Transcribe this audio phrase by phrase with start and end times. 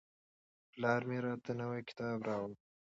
[0.71, 2.51] پلار مې راته نوی کتاب راوړ.